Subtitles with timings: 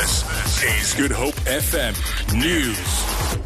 [0.00, 1.92] This is Good Hope FM
[2.34, 3.38] News.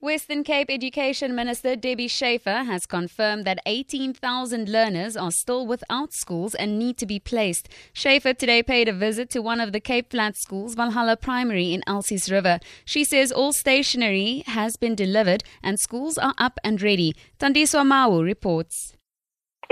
[0.00, 6.54] Western Cape Education Minister Debbie Schafer has confirmed that 18,000 learners are still without schools
[6.54, 7.68] and need to be placed.
[7.92, 11.82] Schafer today paid a visit to one of the Cape Flats schools, Valhalla Primary in
[11.86, 12.58] Elsies River.
[12.86, 17.14] She says all stationery has been delivered and schools are up and ready.
[17.38, 18.94] Tandiswa Mau reports.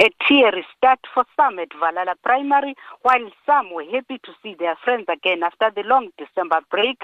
[0.01, 4.77] A teary start for some at Valhalla Primary, while some were happy to see their
[4.85, 7.03] friends again after the long December break.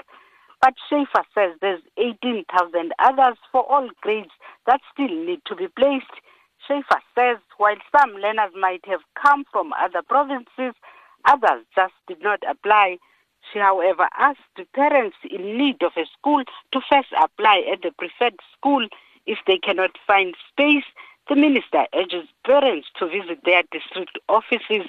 [0.61, 4.31] But Schafer says there's 18,000 others for all grades
[4.65, 6.05] that still need to be placed.
[6.65, 10.73] Schafer says while some learners might have come from other provinces,
[11.25, 12.97] others just did not apply.
[13.51, 14.39] She, however, asked
[14.73, 18.87] parents in need of a school to first apply at the preferred school.
[19.25, 20.85] If they cannot find space,
[21.29, 24.87] the minister urges parents to visit their district offices.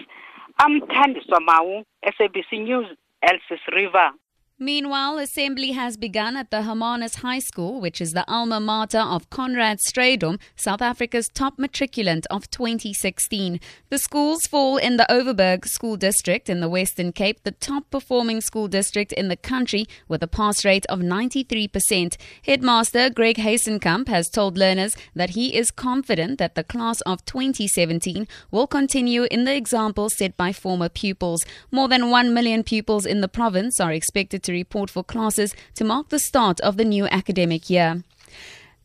[0.58, 2.86] I'm Tandiswa Mau, SABC News,
[3.24, 4.10] Elsies River.
[4.58, 9.28] Meanwhile, assembly has begun at the Hermanus High School, which is the alma mater of
[9.28, 13.60] Conrad Strydom, South Africa's top matriculant of 2016.
[13.90, 18.40] The schools fall in the Overberg School District in the Western Cape, the top performing
[18.40, 22.16] school district in the country with a pass rate of 93%.
[22.46, 28.26] Headmaster Greg Hasenkamp has told learners that he is confident that the class of 2017
[28.50, 31.44] will continue in the example set by former pupils.
[31.70, 35.84] More than 1 million pupils in the province are expected to report for classes to
[35.84, 38.02] mark the start of the new academic year.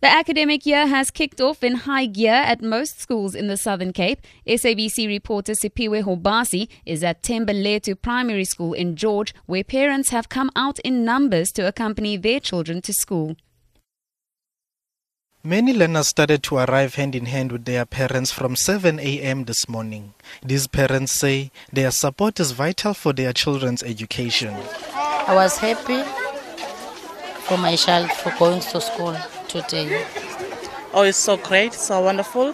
[0.02, 3.94] The academic year has kicked off in high gear at most schools in the Southern
[3.94, 4.26] Cape.
[4.48, 10.50] SABC reporter Sipiwe Hobasi is at Thembalethu Primary School in George, where parents have come
[10.56, 13.36] out in numbers to accompany their children to school.
[15.44, 19.46] Many learners started to arrive hand in hand with their parents from 7 a.m.
[19.46, 20.16] this morning.
[20.44, 24.56] These parents say their support is vital for their children's education.
[25.28, 26.02] I was happy
[27.46, 29.16] for my child for going to school
[29.48, 30.06] today.
[30.94, 32.50] Oh, it's so great, so wonderful.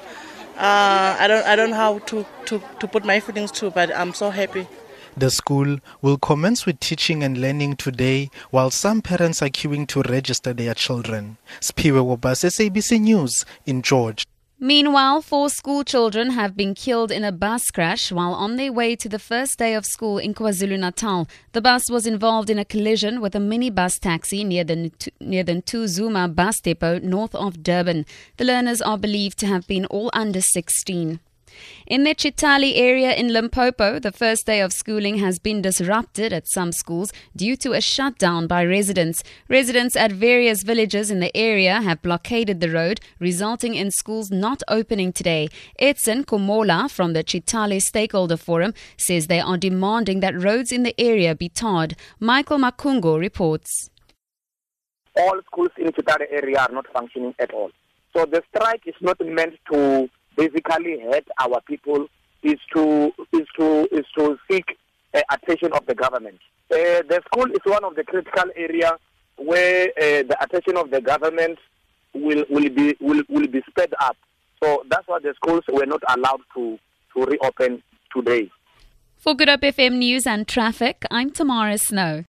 [0.57, 3.95] Uh, I don't, I don't know how to, to, to put my feelings to, but
[3.95, 4.67] I'm so happy.
[5.15, 10.01] The school will commence with teaching and learning today, while some parents are queuing to
[10.03, 11.37] register their children.
[11.59, 14.27] Spiwe Wobas, SABC News in George.
[14.59, 18.95] Meanwhile, four school children have been killed in a bus crash while on their way
[18.95, 21.27] to the first day of school in KwaZulu Natal.
[21.51, 24.91] The bus was involved in a collision with a minibus taxi near the
[25.21, 28.07] near the Ntuzuma bus depot north of Durban.
[28.37, 31.19] The learners are believed to have been all under 16.
[31.85, 36.47] In the Chitali area in Limpopo, the first day of schooling has been disrupted at
[36.47, 39.23] some schools due to a shutdown by residents.
[39.47, 44.61] Residents at various villages in the area have blockaded the road, resulting in schools not
[44.67, 45.47] opening today.
[45.79, 50.99] Edson Komola from the Chitali Stakeholder Forum says they are demanding that roads in the
[50.99, 51.95] area be tarred.
[52.19, 53.89] Michael Makungo reports.
[55.15, 57.71] All schools in Chitali area are not functioning at all.
[58.15, 62.07] So the strike is not meant to basically hurt our people
[62.43, 64.77] is to is to is to seek
[65.13, 66.39] uh, attention of the government.
[66.71, 68.91] Uh, the school is one of the critical area
[69.37, 71.57] where uh, the attention of the government
[72.13, 74.15] will will be will, will be sped up.
[74.63, 76.77] So that's why the schools were not allowed to
[77.15, 77.81] to reopen
[78.15, 78.49] today.
[79.17, 82.23] For Good Hope FM News and Traffic, I'm Tamara Snow.